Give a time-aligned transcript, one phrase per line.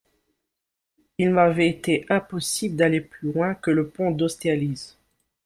[1.19, 4.97] Il m'avait ete impossible d'aller plus loin que le pont d'Austerlitz.